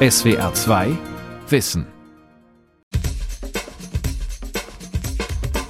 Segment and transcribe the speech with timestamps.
[0.00, 0.96] SWR 2
[1.48, 1.84] Wissen.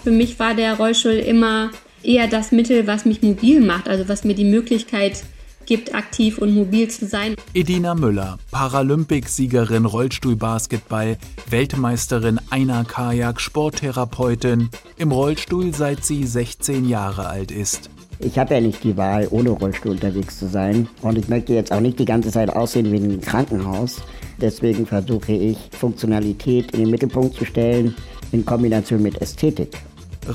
[0.04, 1.70] Für mich war der Rollstuhl immer
[2.02, 5.24] eher das Mittel, was mich mobil macht, also was mir die Möglichkeit
[5.64, 7.36] gibt, aktiv und mobil zu sein.
[7.54, 11.16] Edina Müller, Paralympicsiegerin Rollstuhlbasketball,
[11.48, 14.68] Weltmeisterin Einer Kajak, Sporttherapeutin,
[14.98, 17.88] im Rollstuhl seit sie 16 Jahre alt ist.
[18.20, 20.88] Ich habe ja nicht die Wahl, ohne Rollstuhl unterwegs zu sein.
[21.02, 24.02] Und ich möchte jetzt auch nicht die ganze Zeit aussehen wie ein Krankenhaus.
[24.40, 27.94] Deswegen versuche ich, Funktionalität in den Mittelpunkt zu stellen,
[28.32, 29.76] in Kombination mit Ästhetik.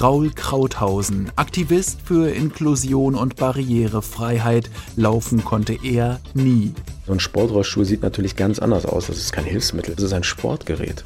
[0.01, 6.73] Raul Krauthausen, Aktivist für Inklusion und Barrierefreiheit, laufen konnte er nie.
[7.05, 9.07] So ein Sportrollstuhl sieht natürlich ganz anders aus.
[9.07, 11.03] Das ist kein Hilfsmittel, das ist ein Sportgerät.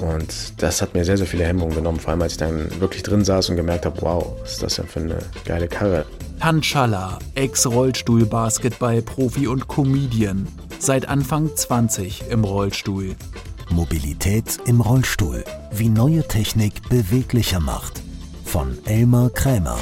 [0.00, 3.02] Und das hat mir sehr, sehr viele Hemmungen genommen, vor allem als ich dann wirklich
[3.02, 6.04] drin saß und gemerkt habe, wow, was ist das denn für eine geile Karre.
[6.40, 10.48] Tanchala, Ex-Rollstuhl-Basketball-Profi und Comedian,
[10.78, 13.16] seit Anfang 20 im Rollstuhl.
[13.70, 18.02] Mobilität im Rollstuhl, wie neue Technik beweglicher macht
[18.44, 19.78] von Elmar Krämer.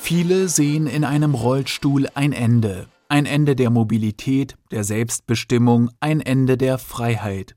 [0.00, 2.86] Viele sehen in einem Rollstuhl ein Ende.
[3.08, 7.56] Ein Ende der Mobilität, der Selbstbestimmung, ein Ende der Freiheit.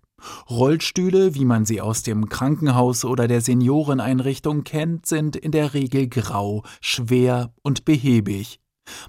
[0.49, 6.07] Rollstühle, wie man sie aus dem Krankenhaus oder der Senioreneinrichtung kennt, sind in der Regel
[6.07, 8.59] grau, schwer und behäbig.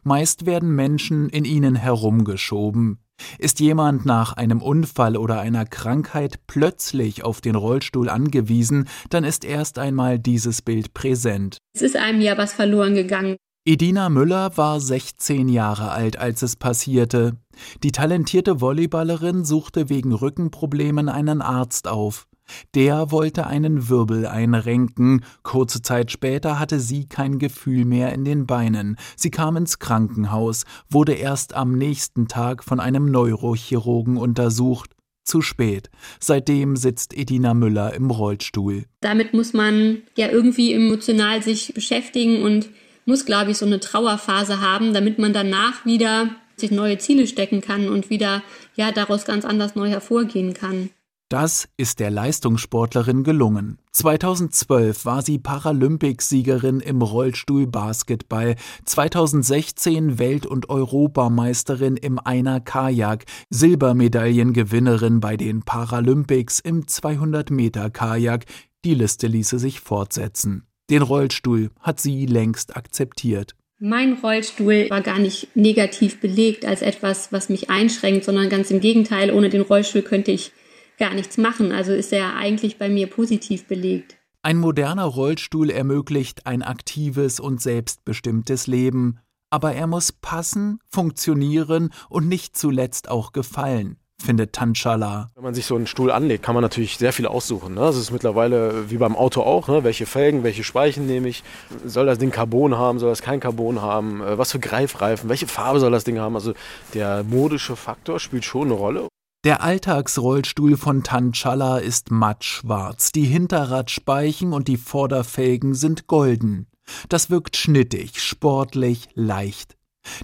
[0.03, 2.99] Meist werden Menschen in ihnen herumgeschoben.
[3.39, 9.45] Ist jemand nach einem Unfall oder einer Krankheit plötzlich auf den Rollstuhl angewiesen, dann ist
[9.45, 11.59] erst einmal dieses Bild präsent.
[11.75, 13.37] Es ist einem ja was verloren gegangen.
[13.69, 17.37] Edina Müller war 16 Jahre alt, als es passierte.
[17.83, 22.29] Die talentierte Volleyballerin suchte wegen Rückenproblemen einen Arzt auf.
[22.75, 25.25] Der wollte einen Wirbel einrenken.
[25.43, 28.97] Kurze Zeit später hatte sie kein Gefühl mehr in den Beinen.
[29.17, 34.91] Sie kam ins Krankenhaus, wurde erst am nächsten Tag von einem Neurochirurgen untersucht.
[35.25, 35.91] Zu spät.
[36.21, 38.85] Seitdem sitzt Edina Müller im Rollstuhl.
[39.01, 42.69] Damit muss man ja irgendwie emotional sich beschäftigen und
[43.07, 47.61] muss, glaube ich, so eine Trauerphase haben, damit man danach wieder sich neue Ziele stecken
[47.61, 48.43] kann und wieder
[48.77, 50.91] ja daraus ganz anders neu hervorgehen kann.
[51.29, 53.79] Das ist der Leistungssportlerin gelungen.
[53.91, 58.55] 2012 war sie Paralympicsiegerin im Rollstuhl-Basketball,
[58.85, 68.45] 2016 Welt- und Europameisterin im Einer-Kajak, Silbermedaillengewinnerin bei den Paralympics im 200-Meter-Kajak.
[68.85, 70.69] Die Liste ließe sich fortsetzen.
[70.91, 73.57] Den Rollstuhl hat sie längst akzeptiert.
[73.81, 78.79] Mein Rollstuhl war gar nicht negativ belegt als etwas, was mich einschränkt, sondern ganz im
[78.79, 80.53] Gegenteil, ohne den Rollstuhl könnte ich
[80.99, 81.73] gar nichts machen.
[81.73, 84.17] Also ist er eigentlich bei mir positiv belegt.
[84.43, 89.19] Ein moderner Rollstuhl ermöglicht ein aktives und selbstbestimmtes Leben,
[89.51, 95.31] aber er muss passen, funktionieren und nicht zuletzt auch gefallen findet Tanchala.
[95.35, 97.75] Wenn man sich so einen Stuhl anlegt, kann man natürlich sehr viel aussuchen.
[97.75, 97.81] Ne?
[97.81, 99.69] Das ist mittlerweile wie beim Auto auch.
[99.69, 99.85] Ne?
[99.85, 101.45] Welche Felgen, welche Speichen nehme ich?
[101.85, 102.99] Soll das Ding Carbon haben?
[102.99, 104.23] Soll das kein Carbon haben?
[104.23, 105.29] Äh, was für Greifreifen?
[105.29, 106.35] Welche Farbe soll das Ding haben?
[106.35, 106.55] Also
[106.95, 109.09] der modische Faktor spielt schon eine Rolle.
[109.47, 116.67] Der Alltagsrollstuhl von Tanchala ist mattschwarz, die Hinterradspeichen und die Vorderfelgen sind golden.
[117.09, 119.77] Das wirkt schnittig, sportlich, leicht.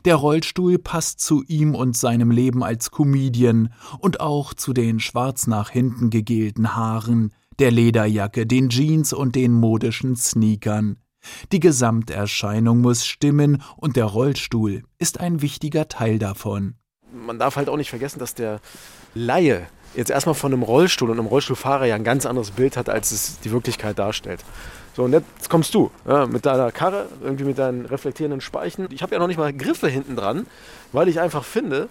[0.05, 5.47] Der Rollstuhl passt zu ihm und seinem Leben als Comedian und auch zu den schwarz
[5.47, 10.97] nach hinten gegelten Haaren, der Lederjacke, den Jeans und den modischen Sneakern.
[11.53, 16.75] Die Gesamterscheinung muss stimmen und der Rollstuhl ist ein wichtiger Teil davon
[17.13, 18.61] man darf halt auch nicht vergessen, dass der
[19.15, 22.89] Laie jetzt erstmal von einem Rollstuhl und einem Rollstuhlfahrer ja ein ganz anderes Bild hat,
[22.89, 24.41] als es die Wirklichkeit darstellt.
[24.95, 28.89] So, und jetzt kommst du ja, mit deiner Karre, irgendwie mit deinen reflektierenden Speichen.
[28.91, 30.47] Ich habe ja noch nicht mal Griffe hinten dran,
[30.93, 31.89] weil ich einfach finde,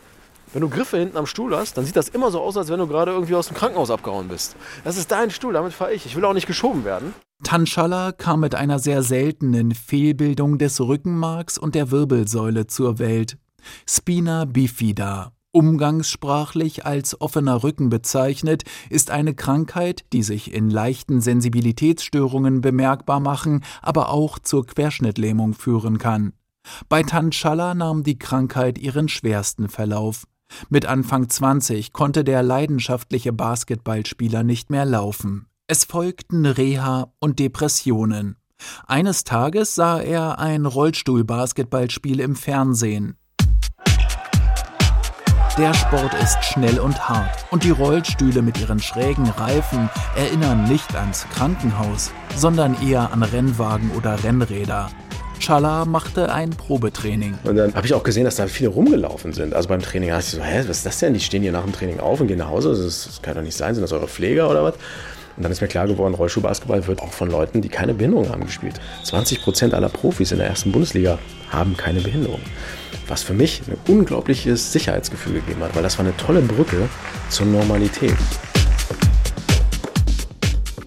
[0.54, 2.80] wenn du Griffe hinten am Stuhl hast, dann sieht das immer so aus, als wenn
[2.80, 4.56] du gerade irgendwie aus dem Krankenhaus abgehauen bist.
[4.84, 6.06] Das ist dein Stuhl, damit fahre ich.
[6.06, 7.14] Ich will auch nicht geschoben werden.
[7.44, 13.38] Tanchala kam mit einer sehr seltenen Fehlbildung des Rückenmarks und der Wirbelsäule zur Welt.
[13.88, 22.62] Spina bifida, umgangssprachlich als offener Rücken bezeichnet, ist eine Krankheit, die sich in leichten Sensibilitätsstörungen
[22.62, 26.34] bemerkbar machen, aber auch zur Querschnittlähmung führen kann.
[26.90, 30.26] Bei Tanchala nahm die Krankheit ihren schwersten Verlauf.
[30.70, 35.48] Mit Anfang 20 konnte der leidenschaftliche Basketballspieler nicht mehr laufen.
[35.68, 38.36] Es folgten Reha und Depressionen.
[38.86, 43.18] Eines Tages sah er ein Rollstuhlbasketballspiel im Fernsehen.
[45.58, 50.96] Der Sport ist schnell und hart und die Rollstühle mit ihren schrägen Reifen erinnern nicht
[50.96, 54.90] ans Krankenhaus, sondern eher an Rennwagen oder Rennräder.
[55.40, 57.38] Challa machte ein Probetraining.
[57.44, 59.54] Und dann habe ich auch gesehen, dass da viele rumgelaufen sind.
[59.54, 61.14] Also beim Training dachte ich so, hä, was ist das denn?
[61.16, 62.70] Die stehen hier nach dem Training auf und gehen nach Hause.
[62.70, 63.76] Das, das kann doch nicht sein.
[63.76, 64.76] Sind das eure Pfleger oder was?
[65.42, 68.46] Und dann ist mir klar geworden, Rollstuhlbasketball wird auch von Leuten, die keine Behinderung haben,
[68.46, 68.80] gespielt.
[69.06, 71.18] 20 Prozent aller Profis in der ersten Bundesliga
[71.50, 72.42] haben keine Behinderung.
[73.08, 76.88] Was für mich ein unglaubliches Sicherheitsgefühl gegeben hat, weil das war eine tolle Brücke
[77.30, 78.14] zur Normalität.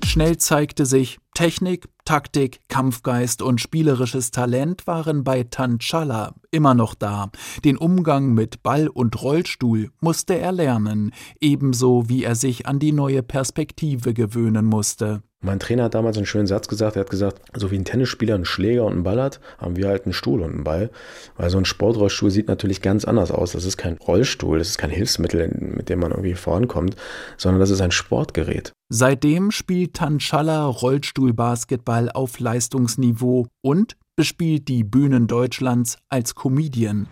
[0.04, 7.30] Schnell zeigte sich, Technik, Taktik, Kampfgeist und spielerisches Talent waren bei Tanchala immer noch da.
[7.64, 12.92] Den Umgang mit Ball und Rollstuhl musste er lernen, ebenso wie er sich an die
[12.92, 15.22] neue Perspektive gewöhnen musste.
[15.44, 16.96] Mein Trainer hat damals einen schönen Satz gesagt.
[16.96, 19.88] Er hat gesagt, so wie ein Tennisspieler einen Schläger und einen Ball hat, haben wir
[19.88, 20.90] halt einen Stuhl und einen Ball.
[21.36, 23.52] Weil so ein Sportrollstuhl sieht natürlich ganz anders aus.
[23.52, 26.96] Das ist kein Rollstuhl, das ist kein Hilfsmittel, mit dem man irgendwie vorankommt,
[27.36, 28.72] sondern das ist ein Sportgerät.
[28.88, 37.06] Seitdem spielt Tanchala Rollstuhlbasketball auf Leistungsniveau und bespielt die Bühnen Deutschlands als Comedian.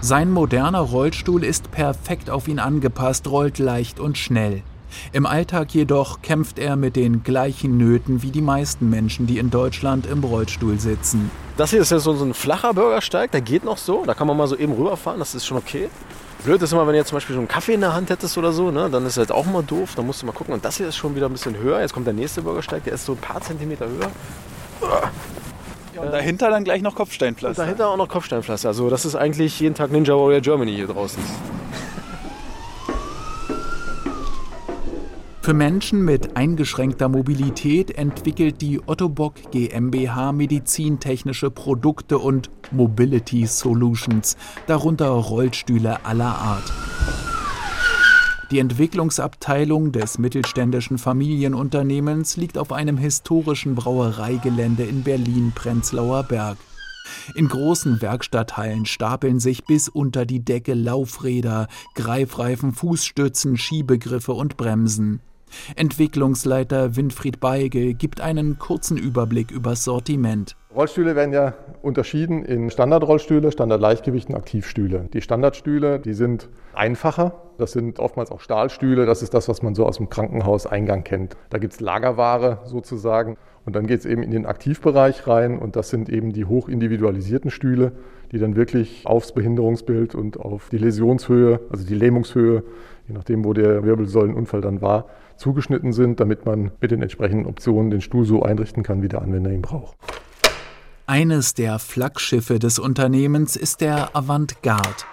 [0.00, 4.62] Sein moderner Rollstuhl ist perfekt auf ihn angepasst, rollt leicht und schnell.
[5.12, 9.50] Im Alltag jedoch kämpft er mit den gleichen Nöten wie die meisten Menschen, die in
[9.50, 11.30] Deutschland im Rollstuhl sitzen.
[11.56, 14.36] Das hier ist ja so ein flacher Bürgersteig, der geht noch so, da kann man
[14.36, 15.88] mal so eben rüberfahren, das ist schon okay.
[16.44, 18.38] Blöd ist immer, wenn du jetzt zum Beispiel so einen Kaffee in der Hand hättest
[18.38, 20.54] oder so, ne, dann ist das auch mal doof, dann musst du mal gucken.
[20.54, 22.94] Und das hier ist schon wieder ein bisschen höher, jetzt kommt der nächste Bürgersteig, der
[22.94, 24.10] ist so ein paar Zentimeter höher.
[26.00, 27.62] Und dahinter dann gleich noch Kopfsteinpflaster.
[27.62, 28.68] Und dahinter auch noch Kopfsteinpflaster.
[28.68, 31.20] Also das ist eigentlich jeden Tag Ninja Warrior Germany hier draußen.
[35.48, 44.36] Für Menschen mit eingeschränkter Mobilität entwickelt die Otto Bock GmbH medizintechnische Produkte und Mobility Solutions,
[44.66, 46.70] darunter Rollstühle aller Art.
[48.50, 56.58] Die Entwicklungsabteilung des mittelständischen Familienunternehmens liegt auf einem historischen Brauereigelände in Berlin-Prenzlauer Berg.
[57.34, 65.22] In großen Werkstatthallen stapeln sich bis unter die Decke Laufräder, Greifreifen, Fußstützen, Schiebegriffe und Bremsen.
[65.76, 70.56] Entwicklungsleiter Winfried Beigel gibt einen kurzen Überblick übers Sortiment.
[70.74, 75.08] Rollstühle werden ja unterschieden in Standardrollstühle, Standardleichtgewicht und Aktivstühle.
[75.12, 77.42] Die Standardstühle, die sind einfacher.
[77.56, 79.06] Das sind oftmals auch Stahlstühle.
[79.06, 81.36] Das ist das, was man so aus dem Krankenhauseingang kennt.
[81.50, 83.36] Da gibt es Lagerware sozusagen.
[83.64, 85.58] Und dann geht es eben in den Aktivbereich rein.
[85.58, 87.92] Und das sind eben die hochindividualisierten Stühle,
[88.30, 92.62] die dann wirklich aufs Behinderungsbild und auf die Läsionshöhe, also die Lähmungshöhe,
[93.08, 95.06] je nachdem, wo der Wirbelsäulenunfall dann war,
[95.38, 99.22] zugeschnitten sind, damit man mit den entsprechenden Optionen den Stuhl so einrichten kann, wie der
[99.22, 99.96] Anwender ihn braucht.
[101.06, 105.04] Eines der Flaggschiffe des Unternehmens ist der Avantgarde.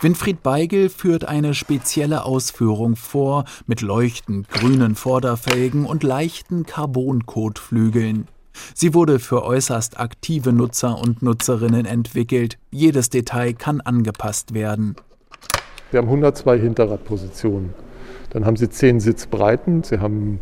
[0.00, 8.28] Winfried Beigel führt eine spezielle Ausführung vor mit leuchtend grünen Vorderfelgen und leichten Carbonkotflügeln.
[8.74, 12.58] Sie wurde für äußerst aktive Nutzer und Nutzerinnen entwickelt.
[12.70, 14.96] Jedes Detail kann angepasst werden.
[15.90, 17.74] Wir haben 102 Hinterradpositionen.
[18.34, 20.40] Dann haben Sie 10 Sitzbreiten, Sie haben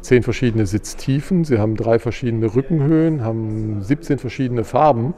[0.00, 5.14] zehn verschiedene Sitztiefen, sie haben drei verschiedene Rückenhöhen, haben 17 verschiedene Farben.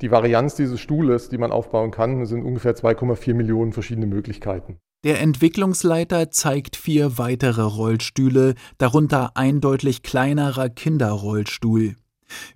[0.00, 4.78] Die Varianz dieses Stuhles, die man aufbauen kann, sind ungefähr 2,4 Millionen verschiedene Möglichkeiten.
[5.04, 11.94] Der Entwicklungsleiter zeigt vier weitere Rollstühle, darunter ein deutlich kleinerer Kinderrollstuhl.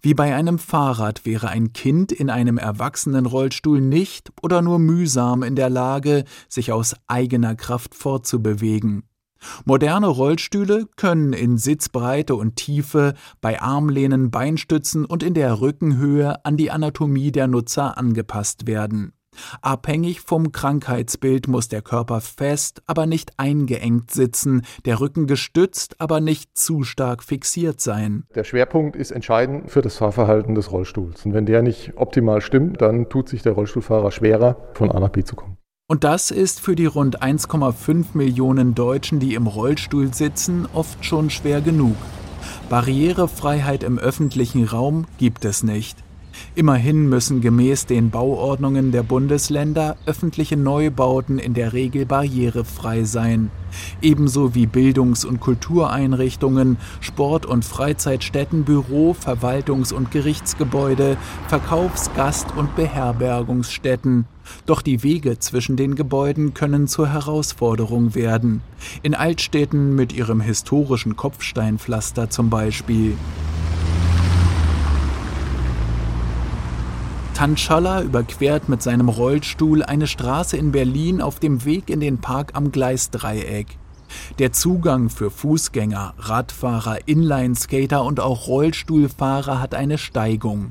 [0.00, 5.42] Wie bei einem Fahrrad wäre ein Kind in einem erwachsenen Rollstuhl nicht oder nur mühsam
[5.42, 9.04] in der Lage, sich aus eigener Kraft fortzubewegen.
[9.64, 16.56] Moderne Rollstühle können in Sitzbreite und Tiefe, bei Armlehnen, Beinstützen und in der Rückenhöhe an
[16.56, 19.12] die Anatomie der Nutzer angepasst werden.
[19.60, 26.20] Abhängig vom Krankheitsbild muss der Körper fest, aber nicht eingeengt sitzen, der Rücken gestützt, aber
[26.20, 28.24] nicht zu stark fixiert sein.
[28.34, 31.24] Der Schwerpunkt ist entscheidend für das Fahrverhalten des Rollstuhls.
[31.24, 35.10] Und wenn der nicht optimal stimmt, dann tut sich der Rollstuhlfahrer schwerer, von A nach
[35.10, 35.56] B zu kommen.
[35.88, 41.28] Und das ist für die rund 1,5 Millionen Deutschen, die im Rollstuhl sitzen, oft schon
[41.28, 41.96] schwer genug.
[42.70, 46.01] Barrierefreiheit im öffentlichen Raum gibt es nicht.
[46.54, 53.50] Immerhin müssen gemäß den Bauordnungen der Bundesländer öffentliche Neubauten in der Regel barrierefrei sein,
[54.02, 61.16] ebenso wie Bildungs- und Kultureinrichtungen, Sport- und Freizeitstätten, Büro-, Verwaltungs- und Gerichtsgebäude,
[61.48, 64.26] Verkaufs-, Gast- und Beherbergungsstätten.
[64.66, 68.60] Doch die Wege zwischen den Gebäuden können zur Herausforderung werden.
[69.02, 73.16] In Altstädten mit ihrem historischen Kopfsteinpflaster zum Beispiel.
[77.42, 82.52] Tanschaller überquert mit seinem Rollstuhl eine Straße in Berlin auf dem Weg in den Park
[82.54, 83.66] am Gleisdreieck.
[84.38, 90.70] Der Zugang für Fußgänger, Radfahrer, Inlineskater und auch Rollstuhlfahrer hat eine Steigung.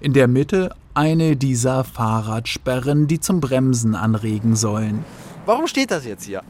[0.00, 5.04] In der Mitte eine dieser Fahrradsperren, die zum Bremsen anregen sollen.
[5.44, 6.42] Warum steht das jetzt hier?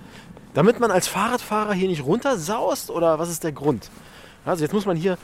[0.54, 3.90] Damit man als Fahrradfahrer hier nicht runtersaust oder was ist der Grund?
[4.44, 5.18] Also jetzt muss man hier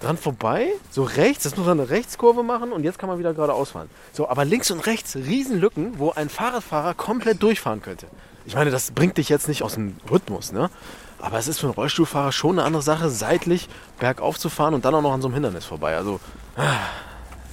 [0.00, 3.34] dran vorbei, so rechts, das muss man eine Rechtskurve machen und jetzt kann man wieder
[3.34, 3.88] geradeaus fahren.
[4.12, 8.06] So, aber links und rechts Riesenlücken, wo ein Fahrradfahrer komplett durchfahren könnte.
[8.46, 10.70] Ich meine, das bringt dich jetzt nicht aus dem Rhythmus, ne?
[11.20, 14.84] Aber es ist für einen Rollstuhlfahrer schon eine andere Sache, seitlich bergauf zu fahren und
[14.84, 15.96] dann auch noch an so einem Hindernis vorbei.
[15.96, 16.20] Also.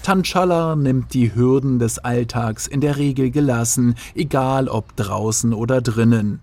[0.03, 6.41] Tanchala nimmt die Hürden des Alltags in der Regel gelassen, egal ob draußen oder drinnen.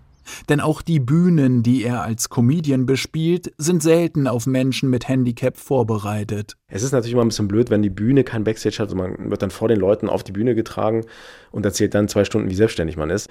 [0.49, 5.57] Denn auch die Bühnen, die er als Comedian bespielt, sind selten auf Menschen mit Handicap
[5.57, 6.55] vorbereitet.
[6.67, 8.89] Es ist natürlich immer ein bisschen blöd, wenn die Bühne kein Backstage hat.
[8.89, 11.05] Also man wird dann vor den Leuten auf die Bühne getragen
[11.51, 13.29] und erzählt dann zwei Stunden, wie selbstständig man ist.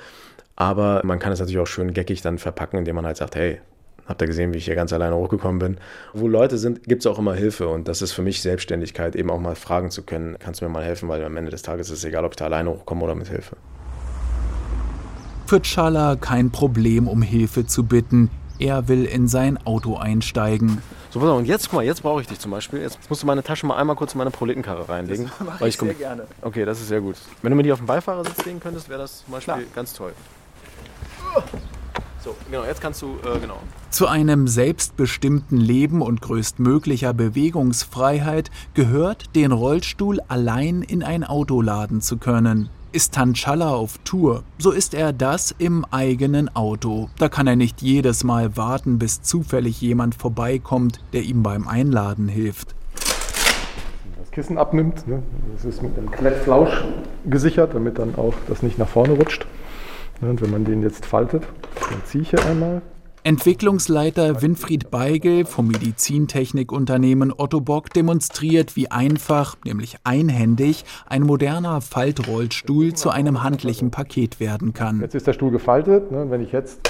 [0.56, 3.60] Aber man kann es natürlich auch schön geckig dann verpacken, indem man halt sagt, hey,
[4.08, 5.76] habt ihr gesehen, wie ich hier ganz alleine hochgekommen bin?
[6.14, 9.30] Wo Leute sind, gibt es auch immer Hilfe und das ist für mich Selbstständigkeit, eben
[9.30, 11.90] auch mal fragen zu können, kannst du mir mal helfen, weil am Ende des Tages
[11.90, 13.56] ist es egal, ob ich da alleine hochkomme oder mit Hilfe.
[15.48, 18.28] Für Chala kein Problem, um Hilfe zu bitten.
[18.58, 20.82] Er will in sein Auto einsteigen.
[21.08, 22.82] So, pass auf, und jetzt, guck mal, jetzt brauche ich dich zum Beispiel.
[22.82, 25.30] Jetzt musst du meine Tasche mal einmal kurz in meine Proletenkarre reinlegen.
[25.38, 26.24] Das mache weil ich komm- sehr gerne.
[26.42, 27.16] Okay, das ist sehr gut.
[27.40, 29.66] Wenn du mir die auf dem Beifahrersitz legen könntest, wäre das zum Beispiel Klar.
[29.74, 30.12] ganz toll.
[32.22, 33.56] So, genau, jetzt kannst du, äh, genau.
[33.88, 42.02] Zu einem selbstbestimmten Leben und größtmöglicher Bewegungsfreiheit gehört, den Rollstuhl allein in ein Auto laden
[42.02, 42.68] zu können.
[42.90, 47.10] Ist Tanchala auf Tour, so ist er das im eigenen Auto.
[47.18, 52.28] Da kann er nicht jedes Mal warten, bis zufällig jemand vorbeikommt, der ihm beim Einladen
[52.28, 52.74] hilft.
[54.18, 55.06] das Kissen abnimmt.
[55.06, 55.22] Ne?
[55.54, 56.82] Das ist mit einem Klettflausch
[57.26, 59.46] gesichert, damit dann auch das nicht nach vorne rutscht.
[60.22, 60.30] Ne?
[60.30, 61.42] Und wenn man den jetzt faltet,
[61.90, 62.80] dann ziehe ich hier einmal.
[63.28, 72.94] Entwicklungsleiter Winfried Beigel vom Medizintechnikunternehmen Otto Bock demonstriert, wie einfach, nämlich einhändig, ein moderner Faltrollstuhl
[72.94, 75.02] zu einem handlichen Paket werden kann.
[75.02, 76.10] Jetzt ist der Stuhl gefaltet.
[76.10, 76.30] Ne?
[76.30, 76.80] Wenn ich jetzt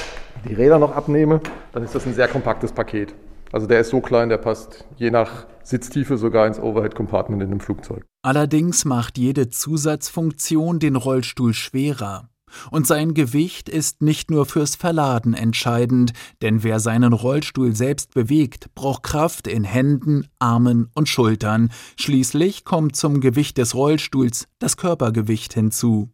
[0.48, 1.40] die Räder noch abnehme,
[1.72, 3.16] dann ist das ein sehr kompaktes Paket.
[3.50, 7.50] Also der ist so klein, der passt je nach Sitztiefe sogar ins Overhead Compartment in
[7.50, 8.04] einem Flugzeug.
[8.22, 12.28] Allerdings macht jede Zusatzfunktion den Rollstuhl schwerer.
[12.70, 16.12] Und sein Gewicht ist nicht nur fürs Verladen entscheidend,
[16.42, 21.70] denn wer seinen Rollstuhl selbst bewegt, braucht Kraft in Händen, Armen und Schultern.
[21.98, 26.10] Schließlich kommt zum Gewicht des Rollstuhls das Körpergewicht hinzu.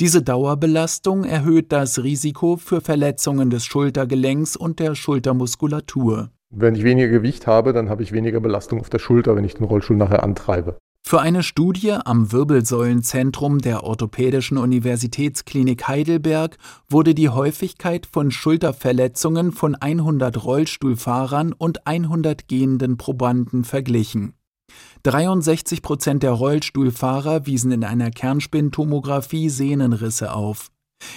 [0.00, 6.30] Diese Dauerbelastung erhöht das Risiko für Verletzungen des Schultergelenks und der Schultermuskulatur.
[6.50, 9.54] Wenn ich weniger Gewicht habe, dann habe ich weniger Belastung auf der Schulter, wenn ich
[9.54, 10.78] den Rollstuhl nachher antreibe.
[11.08, 16.58] Für eine Studie am Wirbelsäulenzentrum der Orthopädischen Universitätsklinik Heidelberg
[16.90, 24.34] wurde die Häufigkeit von Schulterverletzungen von 100 Rollstuhlfahrern und 100 gehenden Probanden verglichen.
[25.04, 30.70] 63 Prozent der Rollstuhlfahrer wiesen in einer Kernspintomographie Sehnenrisse auf.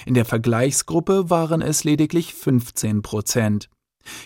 [0.06, 3.68] In der Vergleichsgruppe waren es lediglich 15 Prozent.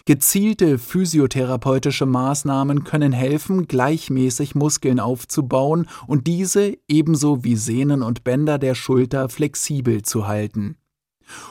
[0.04, 8.58] Gezielte physiotherapeutische Maßnahmen können helfen, gleichmäßig Muskeln aufzubauen und diese ebenso wie Sehnen und Bänder
[8.58, 10.76] der Schulter flexibel zu halten.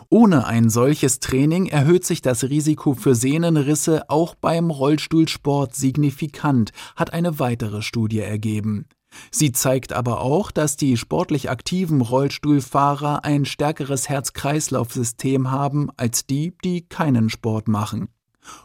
[0.09, 7.13] Ohne ein solches Training erhöht sich das Risiko für Sehnenrisse auch beim Rollstuhlsport signifikant, hat
[7.13, 8.87] eine weitere Studie ergeben.
[9.31, 16.53] Sie zeigt aber auch, dass die sportlich aktiven Rollstuhlfahrer ein stärkeres Herz-Kreislauf-System haben als die,
[16.63, 18.09] die keinen Sport machen.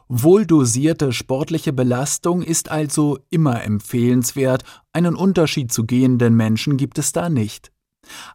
[0.09, 7.29] Wohldosierte sportliche Belastung ist also immer empfehlenswert, einen Unterschied zu gehenden Menschen gibt es da
[7.29, 7.71] nicht.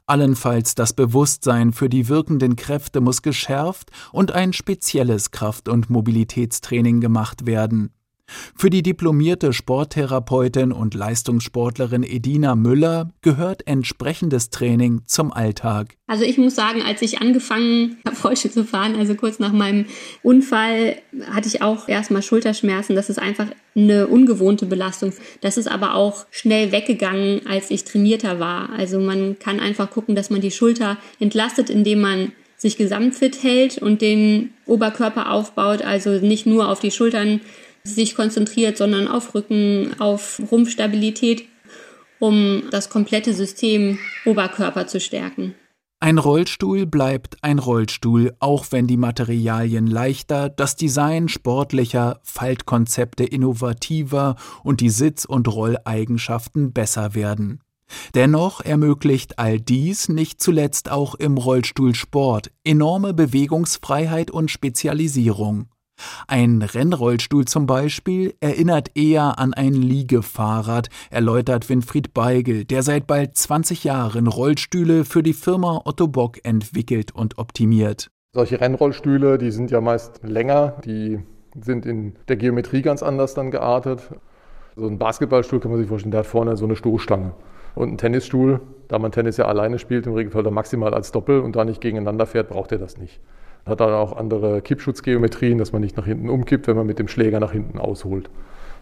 [0.05, 7.01] Allenfalls das Bewusstsein für die wirkenden Kräfte muss geschärft und ein spezielles Kraft- und Mobilitätstraining
[7.01, 7.91] gemacht werden.
[8.57, 15.97] Für die diplomierte Sporttherapeutin und Leistungssportlerin Edina Müller gehört entsprechendes Training zum Alltag.
[16.07, 19.85] Also ich muss sagen, als ich angefangen habe, Rollstuhl zu fahren, also kurz nach meinem
[20.23, 20.95] Unfall,
[21.31, 22.95] hatte ich auch erstmal Schulterschmerzen.
[22.95, 25.13] Das ist einfach eine ungewohnte Belastung.
[25.41, 28.69] Das ist aber auch schnell weggegangen, als ich trainierter war.
[28.69, 33.79] Also man kann einfach gucken, dass man die Schulter entlastet, indem man sich gesamtfit hält
[33.79, 35.81] und den Oberkörper aufbaut.
[35.81, 37.41] Also nicht nur auf die Schultern
[37.85, 41.45] sich konzentriert, sondern auf Rücken, auf Rumpfstabilität,
[42.19, 45.55] um das komplette System Oberkörper zu stärken.
[46.01, 54.35] Ein Rollstuhl bleibt ein Rollstuhl, auch wenn die Materialien leichter, das Design sportlicher, Faltkonzepte innovativer
[54.63, 57.61] und die Sitz- und Rolleigenschaften besser werden.
[58.13, 65.69] Dennoch ermöglicht all dies nicht zuletzt auch im Rollstuhlsport enorme Bewegungsfreiheit und Spezialisierung.
[66.27, 73.37] Ein Rennrollstuhl zum Beispiel erinnert eher an ein Liegefahrrad, erläutert Winfried Beigel, der seit bald
[73.37, 78.09] 20 Jahren Rollstühle für die Firma Otto Bock entwickelt und optimiert.
[78.33, 81.19] Solche Rennrollstühle, die sind ja meist länger, die
[81.61, 84.09] sind in der Geometrie ganz anders dann geartet.
[84.75, 87.33] So ein Basketballstuhl kann man sich vorstellen, der hat vorne so eine Stoßstange.
[87.75, 91.39] Und ein Tennisstuhl, da man Tennis ja alleine spielt, im Regelfall dann maximal als Doppel
[91.39, 93.21] und da nicht gegeneinander fährt, braucht er das nicht.
[93.65, 97.07] Hat dann auch andere Kippschutzgeometrien, dass man nicht nach hinten umkippt, wenn man mit dem
[97.07, 98.29] Und nach hinten ausholt.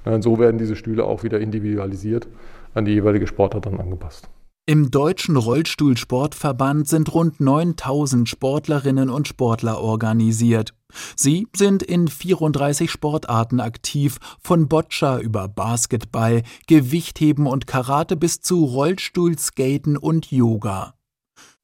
[0.05, 2.27] Und so werden diese Stühle auch wieder individualisiert
[2.73, 4.29] an die jeweilige Sportart dann angepasst.
[4.65, 10.73] Im Deutschen Rollstuhlsportverband sind rund 9000 Sportlerinnen und Sportler organisiert.
[11.17, 18.63] Sie sind in 34 Sportarten aktiv, von Boccia über Basketball, Gewichtheben und Karate bis zu
[18.63, 20.93] Rollstuhlskaten und Yoga.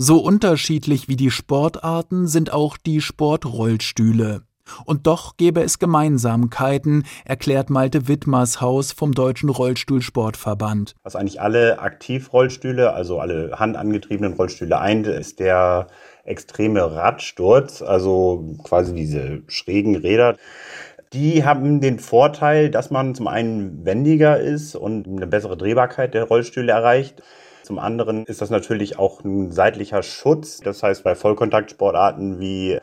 [0.01, 4.43] So unterschiedlich wie die Sportarten sind auch die Sportrollstühle.
[4.85, 10.95] Und doch gäbe es Gemeinsamkeiten, erklärt Malte Wittmershaus vom Deutschen Rollstuhlsportverband.
[11.03, 15.87] Was eigentlich alle Aktivrollstühle, also alle handangetriebenen Rollstühle eint, ist der
[16.23, 20.37] extreme Radsturz, also quasi diese schrägen Räder.
[21.11, 26.23] Die haben den Vorteil, dass man zum einen wendiger ist und eine bessere Drehbarkeit der
[26.23, 27.21] Rollstühle erreicht.
[27.69, 30.57] Zum anderen ist das natürlich auch ein seitlicher Schutz.
[30.57, 32.79] Das heißt, bei Vollkontaktsportarten wie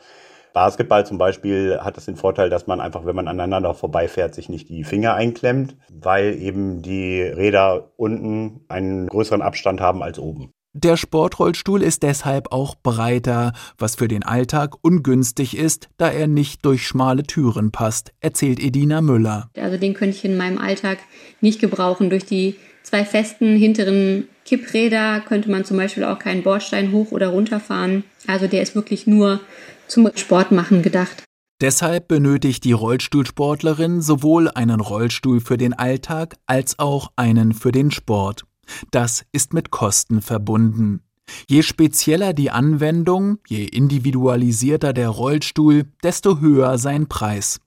[0.52, 4.48] Basketball zum Beispiel hat das den Vorteil, dass man einfach, wenn man aneinander vorbeifährt, sich
[4.48, 10.52] nicht die Finger einklemmt, weil eben die Räder unten einen größeren Abstand haben als oben.
[10.72, 16.64] Der Sportrollstuhl ist deshalb auch breiter, was für den Alltag ungünstig ist, da er nicht
[16.64, 19.50] durch schmale Türen passt, erzählt Edina Müller.
[19.56, 20.98] Also den könnte ich in meinem Alltag
[21.40, 22.08] nicht gebrauchen.
[22.08, 22.54] Durch die
[22.86, 28.04] zwei festen hinteren Kippräder könnte man zum Beispiel auch keinen Bordstein hoch oder runter fahren.
[28.28, 29.40] Also der ist wirklich nur
[29.88, 31.24] zum Sportmachen gedacht.
[31.60, 37.90] Deshalb benötigt die Rollstuhlsportlerin sowohl einen Rollstuhl für den Alltag als auch einen für den
[37.90, 38.44] Sport.
[38.90, 41.00] Das ist mit Kosten verbunden.
[41.48, 47.60] Je spezieller die Anwendung, je individualisierter der Rollstuhl, desto höher sein Preis.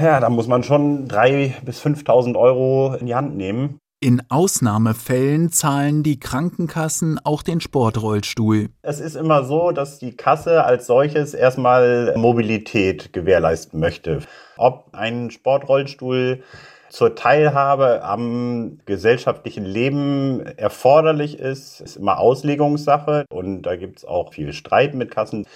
[0.00, 3.78] Ja, da muss man schon 3.000 bis 5.000 Euro in die Hand nehmen.
[4.04, 8.68] In Ausnahmefällen zahlen die Krankenkassen auch den Sportrollstuhl.
[8.82, 14.18] Es ist immer so, dass die Kasse als solches erstmal Mobilität gewährleisten möchte.
[14.58, 16.42] Ob ein Sportrollstuhl
[16.90, 24.34] zur Teilhabe am gesellschaftlichen Leben erforderlich ist, ist immer Auslegungssache und da gibt es auch
[24.34, 25.46] viel Streit mit Kassen.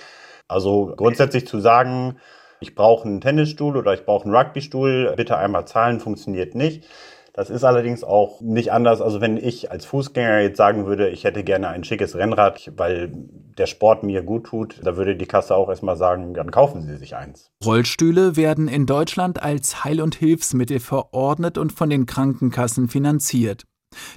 [0.48, 2.16] Also grundsätzlich zu sagen,
[2.60, 6.86] ich brauche einen Tennisstuhl oder ich brauche einen Rugbystuhl, bitte einmal zahlen, funktioniert nicht.
[7.38, 9.00] Das ist allerdings auch nicht anders.
[9.00, 13.12] Also wenn ich als Fußgänger jetzt sagen würde, ich hätte gerne ein schickes Rennrad, weil
[13.56, 16.96] der Sport mir gut tut, da würde die Kasse auch erstmal sagen, dann kaufen Sie
[16.96, 17.52] sich eins.
[17.64, 23.62] Rollstühle werden in Deutschland als Heil- und Hilfsmittel verordnet und von den Krankenkassen finanziert.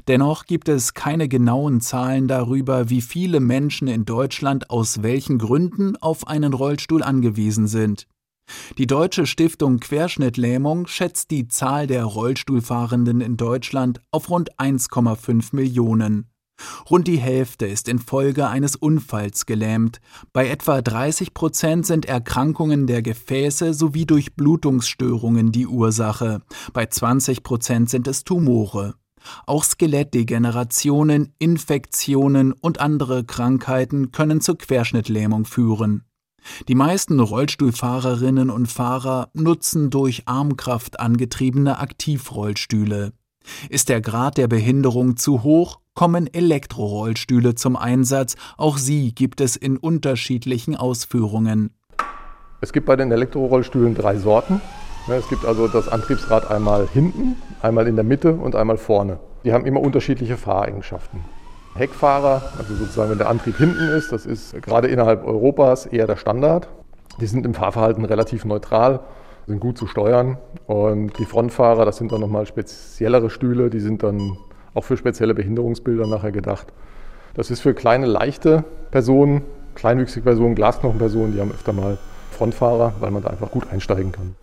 [0.07, 5.95] Dennoch gibt es keine genauen Zahlen darüber, wie viele Menschen in Deutschland aus welchen Gründen
[5.95, 8.07] auf einen Rollstuhl angewiesen sind.
[8.77, 16.31] Die Deutsche Stiftung Querschnittlähmung schätzt die Zahl der Rollstuhlfahrenden in Deutschland auf rund 1,5 Millionen.
[16.89, 19.99] Rund die Hälfte ist infolge eines Unfalls gelähmt.
[20.33, 26.41] Bei etwa 30 Prozent sind Erkrankungen der Gefäße sowie Durchblutungsstörungen die Ursache.
[26.73, 28.95] Bei 20 Prozent sind es Tumore.
[29.45, 36.05] Auch Skelettdegenerationen, Infektionen und andere Krankheiten können zur Querschnittlähmung führen.
[36.67, 43.13] Die meisten Rollstuhlfahrerinnen und Fahrer nutzen durch Armkraft angetriebene Aktivrollstühle.
[43.69, 48.35] Ist der Grad der Behinderung zu hoch, kommen Elektrorollstühle zum Einsatz.
[48.57, 51.71] Auch sie gibt es in unterschiedlichen Ausführungen.
[52.61, 54.61] Es gibt bei den Elektrorollstühlen drei Sorten.
[55.09, 59.19] Es gibt also das Antriebsrad einmal hinten, einmal in der Mitte und einmal vorne.
[59.43, 61.21] Die haben immer unterschiedliche Fahreigenschaften.
[61.75, 66.17] Heckfahrer, also sozusagen wenn der Antrieb hinten ist, das ist gerade innerhalb Europas eher der
[66.17, 66.67] Standard.
[67.19, 69.01] Die sind im Fahrverhalten relativ neutral,
[69.47, 70.37] sind gut zu steuern.
[70.67, 74.37] Und die Frontfahrer, das sind dann nochmal speziellere Stühle, die sind dann
[74.73, 76.67] auch für spezielle Behinderungsbilder nachher gedacht.
[77.33, 79.41] Das ist für kleine, leichte Personen,
[79.75, 81.97] kleinwüchsige Personen, Glasknochenpersonen, die haben öfter mal
[82.31, 84.35] Frontfahrer, weil man da einfach gut einsteigen kann.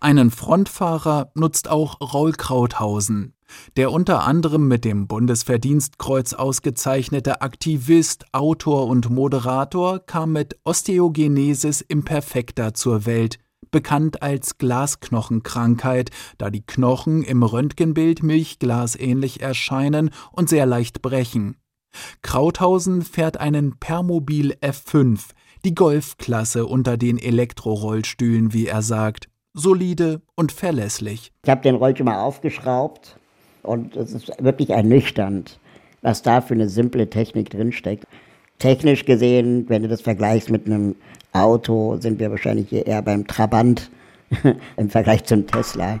[0.00, 3.34] Einen Frontfahrer nutzt auch Raul Krauthausen.
[3.76, 12.72] Der unter anderem mit dem Bundesverdienstkreuz ausgezeichnete Aktivist, Autor und Moderator kam mit Osteogenesis imperfecta
[12.72, 13.38] zur Welt,
[13.70, 21.56] bekannt als Glasknochenkrankheit, da die Knochen im Röntgenbild milchglasähnlich erscheinen und sehr leicht brechen.
[22.22, 25.20] Krauthausen fährt einen Permobil F5,
[25.64, 29.29] die Golfklasse unter den Elektrorollstühlen, wie er sagt.
[29.54, 31.32] Solide und verlässlich.
[31.44, 33.16] Ich habe den Rollstuhl mal aufgeschraubt
[33.62, 35.58] und es ist wirklich ernüchternd,
[36.02, 38.06] was da für eine simple Technik drinsteckt.
[38.58, 40.94] Technisch gesehen, wenn du das vergleichst mit einem
[41.32, 43.90] Auto, sind wir wahrscheinlich hier eher beim Trabant
[44.76, 46.00] im Vergleich zum Tesla.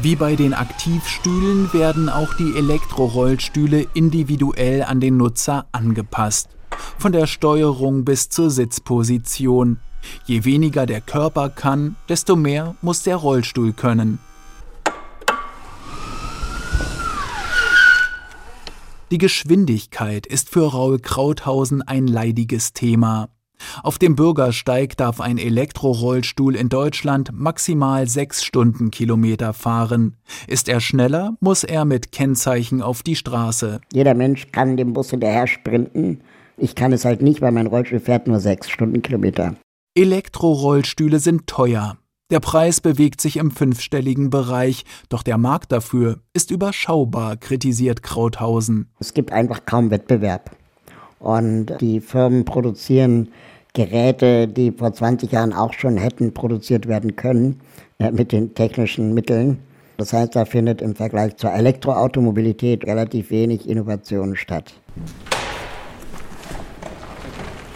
[0.00, 6.50] Wie bei den Aktivstühlen werden auch die Elektrorollstühle individuell an den Nutzer angepasst.
[6.98, 9.80] Von der Steuerung bis zur Sitzposition.
[10.24, 14.18] Je weniger der Körper kann, desto mehr muss der Rollstuhl können.
[19.10, 23.30] Die Geschwindigkeit ist für Raul Krauthausen ein leidiges Thema.
[23.82, 30.16] Auf dem Bürgersteig darf ein Elektrorollstuhl in Deutschland maximal sechs Stundenkilometer fahren.
[30.46, 33.80] Ist er schneller, muss er mit Kennzeichen auf die Straße.
[33.92, 36.20] Jeder Mensch kann dem Bus hinterher sprinten.
[36.56, 39.54] Ich kann es halt nicht, weil mein Rollstuhl fährt nur sechs Stundenkilometer.
[40.00, 41.96] Elektrorollstühle sind teuer.
[42.30, 48.90] Der Preis bewegt sich im fünfstelligen Bereich, doch der Markt dafür ist überschaubar, kritisiert Krauthausen.
[49.00, 50.52] Es gibt einfach kaum Wettbewerb.
[51.18, 53.30] Und die Firmen produzieren
[53.72, 57.60] Geräte, die vor 20 Jahren auch schon hätten produziert werden können
[57.98, 59.58] äh, mit den technischen Mitteln.
[59.96, 64.74] Das heißt, da findet im Vergleich zur Elektroautomobilität relativ wenig Innovation statt.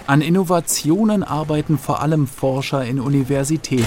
[0.06, 3.86] An Innovationen arbeiten vor allem Forscher in Universitäten.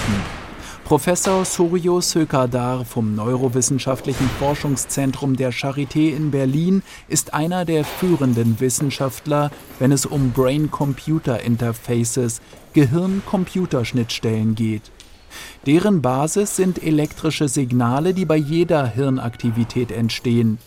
[0.86, 9.52] Professor Suryo Sökadar vom Neurowissenschaftlichen Forschungszentrum der Charité in Berlin ist einer der führenden Wissenschaftler,
[9.80, 12.40] wenn es um Brain-Computer-Interfaces,
[12.74, 14.92] Gehirn-Computerschnittstellen geht.
[15.66, 20.60] Deren Basis sind elektrische Signale, die bei jeder Hirnaktivität entstehen.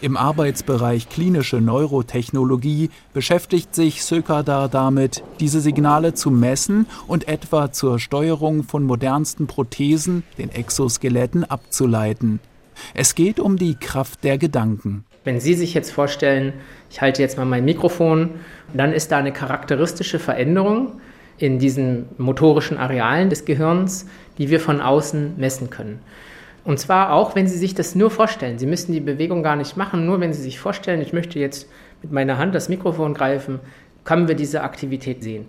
[0.00, 7.98] Im Arbeitsbereich klinische Neurotechnologie beschäftigt sich Sökadar damit, diese Signale zu messen und etwa zur
[7.98, 12.40] Steuerung von modernsten Prothesen, den Exoskeletten, abzuleiten.
[12.94, 15.04] Es geht um die Kraft der Gedanken.
[15.24, 16.54] Wenn Sie sich jetzt vorstellen,
[16.90, 18.30] ich halte jetzt mal mein Mikrofon,
[18.72, 21.00] dann ist da eine charakteristische Veränderung
[21.36, 24.06] in diesen motorischen Arealen des Gehirns,
[24.38, 26.00] die wir von außen messen können.
[26.64, 28.58] Und zwar auch, wenn Sie sich das nur vorstellen.
[28.58, 31.68] Sie müssen die Bewegung gar nicht machen, nur wenn Sie sich vorstellen, ich möchte jetzt
[32.02, 33.60] mit meiner Hand das Mikrofon greifen,
[34.04, 35.46] können wir diese Aktivität sehen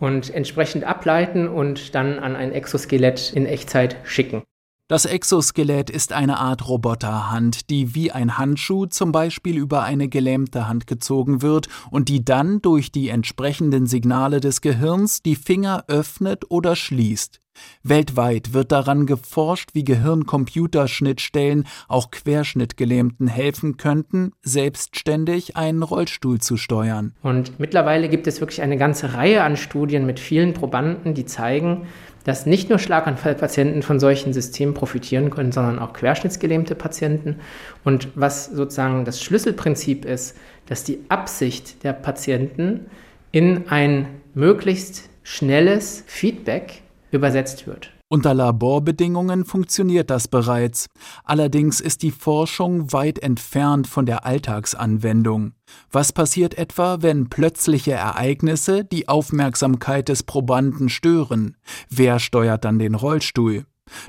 [0.00, 4.42] und entsprechend ableiten und dann an ein Exoskelett in Echtzeit schicken.
[4.88, 10.68] Das Exoskelett ist eine Art Roboterhand, die wie ein Handschuh zum Beispiel über eine gelähmte
[10.68, 16.44] Hand gezogen wird und die dann durch die entsprechenden Signale des Gehirns die Finger öffnet
[16.50, 17.40] oder schließt.
[17.82, 27.14] Weltweit wird daran geforscht, wie Gehirn-Computerschnittstellen auch Querschnittgelähmten helfen könnten, selbstständig einen Rollstuhl zu steuern.
[27.22, 31.86] Und mittlerweile gibt es wirklich eine ganze Reihe an Studien mit vielen Probanden, die zeigen,
[32.26, 37.36] dass nicht nur Schlaganfallpatienten von solchen Systemen profitieren können, sondern auch querschnittsgelähmte Patienten.
[37.84, 42.86] Und was sozusagen das Schlüsselprinzip ist, dass die Absicht der Patienten
[43.30, 46.82] in ein möglichst schnelles Feedback
[47.16, 47.90] übersetzt wird.
[48.08, 50.86] Unter Laborbedingungen funktioniert das bereits.
[51.24, 55.54] Allerdings ist die Forschung weit entfernt von der Alltagsanwendung.
[55.90, 61.56] Was passiert etwa, wenn plötzliche Ereignisse die Aufmerksamkeit des Probanden stören?
[61.90, 63.64] Wer steuert dann den Rollstuhl?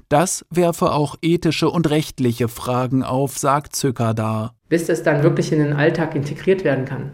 [0.10, 4.54] Das werfe auch ethische und rechtliche Fragen auf, sagt Zückerdar.
[4.70, 7.12] Bis das dann wirklich in den Alltag integriert werden kann,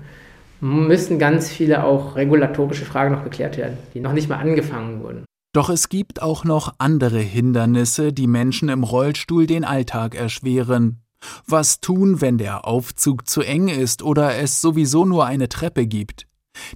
[0.59, 5.25] müssen ganz viele auch regulatorische Fragen noch geklärt werden, die noch nicht mal angefangen wurden.
[5.53, 11.03] Doch es gibt auch noch andere Hindernisse, die Menschen im Rollstuhl den Alltag erschweren.
[11.45, 16.25] Was tun, wenn der Aufzug zu eng ist oder es sowieso nur eine Treppe gibt?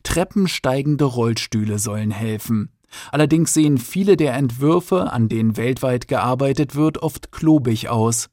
[0.04, 2.72] Treppensteigende Rollstühle sollen helfen.
[3.12, 8.30] Allerdings sehen viele der Entwürfe, an denen weltweit gearbeitet wird, oft klobig aus.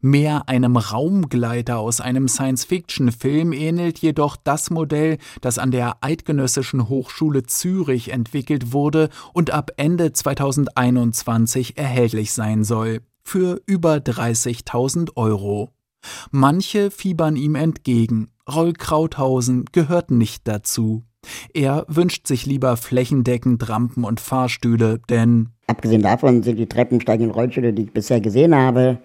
[0.00, 7.44] Mehr einem Raumgleiter aus einem Science-Fiction-Film ähnelt jedoch das Modell, das an der Eidgenössischen Hochschule
[7.44, 13.00] Zürich entwickelt wurde und ab Ende 2021 erhältlich sein soll.
[13.22, 15.70] Für über 30.000 Euro.
[16.30, 18.28] Manche fiebern ihm entgegen.
[18.52, 21.02] Roll Krauthausen gehört nicht dazu.
[21.54, 27.72] Er wünscht sich lieber flächendeckend Rampen und Fahrstühle, denn Abgesehen davon sind die treppensteigenden Rollstühle,
[27.72, 28.98] die ich bisher gesehen habe,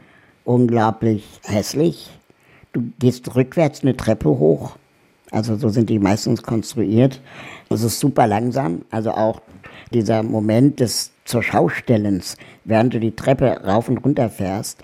[0.50, 2.10] unglaublich hässlich.
[2.74, 4.78] Du gehst rückwärts eine Treppe hoch.
[5.30, 7.22] Also so sind die meistens konstruiert.
[7.70, 8.82] Es ist super langsam.
[8.90, 9.42] Also auch
[9.94, 12.36] dieser Moment des zur Schaustellens,
[12.66, 14.82] während du die Treppe rauf und runter fährst.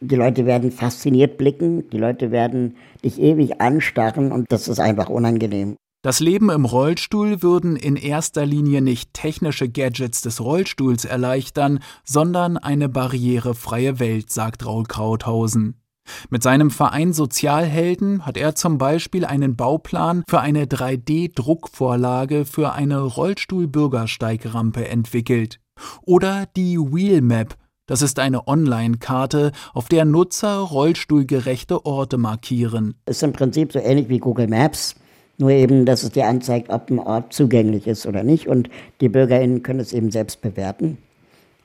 [0.00, 2.74] Die Leute werden fasziniert blicken, die Leute werden
[3.04, 5.76] dich ewig anstarren und das ist einfach unangenehm.
[6.04, 12.58] Das Leben im Rollstuhl würden in erster Linie nicht technische Gadgets des Rollstuhls erleichtern, sondern
[12.58, 15.80] eine barrierefreie Welt, sagt Raul Krauthausen.
[16.28, 23.00] Mit seinem Verein Sozialhelden hat er zum Beispiel einen Bauplan für eine 3D-Druckvorlage für eine
[23.00, 25.58] Rollstuhl-Bürgersteigrampe entwickelt.
[26.02, 32.96] Oder die Wheelmap, das ist eine Online-Karte, auf der Nutzer rollstuhlgerechte Orte markieren.
[33.06, 34.96] Ist im Prinzip so ähnlich wie Google Maps
[35.38, 38.46] nur eben, dass es dir anzeigt, ob ein Ort zugänglich ist oder nicht.
[38.46, 38.70] Und
[39.00, 40.98] die BürgerInnen können es eben selbst bewerten.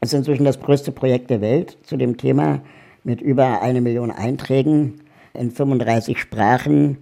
[0.01, 2.61] Es ist inzwischen das größte Projekt der Welt zu dem Thema
[3.03, 5.01] mit über eine Million Einträgen
[5.33, 6.97] in 35 Sprachen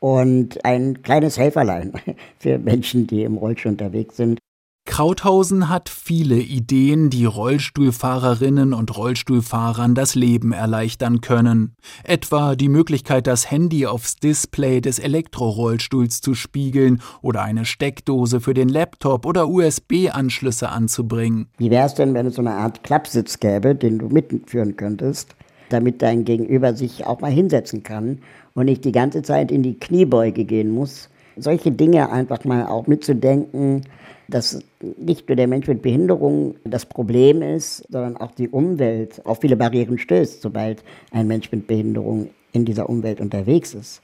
[0.00, 1.92] und ein kleines Helferlein
[2.38, 4.38] für Menschen, die im Rollstuhl unterwegs sind.
[4.84, 11.76] Krauthausen hat viele Ideen, die Rollstuhlfahrerinnen und Rollstuhlfahrern das Leben erleichtern können.
[12.02, 18.54] Etwa die Möglichkeit, das Handy aufs Display des Elektrorollstuhls zu spiegeln oder eine Steckdose für
[18.54, 21.48] den Laptop oder USB-Anschlüsse anzubringen.
[21.58, 25.36] Wie wäre es denn, wenn es so eine Art Klappsitz gäbe, den du mitführen könntest,
[25.68, 28.18] damit dein Gegenüber sich auch mal hinsetzen kann
[28.54, 31.08] und nicht die ganze Zeit in die Kniebeuge gehen muss?
[31.36, 33.86] Solche Dinge einfach mal auch mitzudenken,
[34.32, 34.60] dass
[34.96, 39.56] nicht nur der Mensch mit Behinderung das Problem ist, sondern auch die Umwelt auf viele
[39.56, 44.02] Barrieren stößt, sobald ein Mensch mit Behinderung in dieser Umwelt unterwegs ist.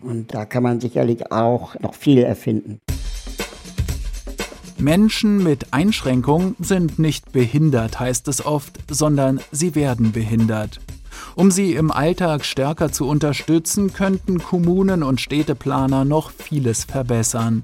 [0.00, 2.80] Und da kann man sicherlich auch noch viel erfinden.
[4.78, 10.80] Menschen mit Einschränkung sind nicht behindert, heißt es oft, sondern sie werden behindert.
[11.34, 17.62] Um sie im Alltag stärker zu unterstützen, könnten Kommunen und Städteplaner noch vieles verbessern.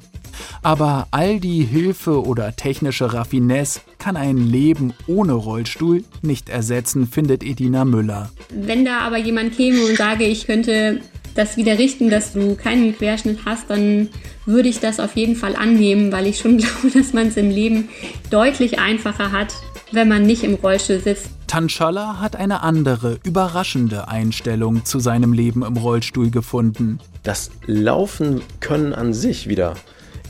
[0.62, 7.42] Aber all die Hilfe oder technische Raffinesse kann ein Leben ohne Rollstuhl nicht ersetzen, findet
[7.42, 8.30] Edina Müller.
[8.50, 11.00] Wenn da aber jemand käme und sage, ich könnte
[11.34, 14.08] das wieder richten, dass du keinen Querschnitt hast, dann
[14.44, 17.50] würde ich das auf jeden Fall annehmen, weil ich schon glaube, dass man es im
[17.50, 17.88] Leben
[18.30, 19.54] deutlich einfacher hat,
[19.92, 21.30] wenn man nicht im Rollstuhl sitzt.
[21.46, 26.98] Tanshala hat eine andere, überraschende Einstellung zu seinem Leben im Rollstuhl gefunden.
[27.24, 29.74] Das Laufen können an sich wieder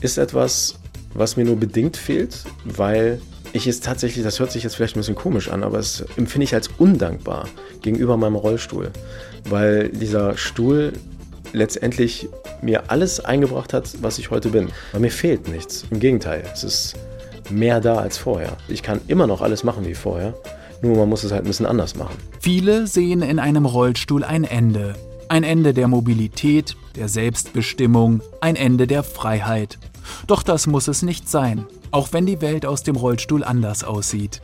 [0.03, 0.79] ist etwas,
[1.15, 3.21] was mir nur bedingt fehlt, weil
[3.53, 6.45] ich es tatsächlich, das hört sich jetzt vielleicht ein bisschen komisch an, aber es empfinde
[6.45, 7.49] ich als undankbar
[7.83, 8.91] gegenüber meinem Rollstuhl,
[9.49, 10.93] weil dieser Stuhl
[11.53, 12.29] letztendlich
[12.63, 14.69] mir alles eingebracht hat, was ich heute bin.
[14.93, 15.85] Aber mir fehlt nichts.
[15.91, 16.95] Im Gegenteil, es ist
[17.51, 18.57] mehr da als vorher.
[18.69, 20.35] Ich kann immer noch alles machen wie vorher,
[20.81, 22.17] nur man muss es halt ein bisschen anders machen.
[22.41, 24.95] Viele sehen in einem Rollstuhl ein Ende.
[25.29, 29.79] Ein Ende der Mobilität, der Selbstbestimmung, ein Ende der Freiheit.
[30.27, 34.41] Doch das muss es nicht sein, auch wenn die Welt aus dem Rollstuhl anders aussieht.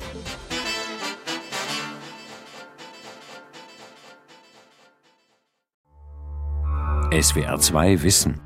[7.11, 8.41] SWR 2 Wissen.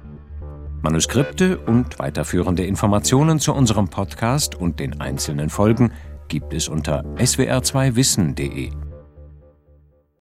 [0.82, 5.92] Manuskripte und weiterführende Informationen zu unserem Podcast und den einzelnen Folgen
[6.28, 8.70] gibt es unter swr2wissen.de.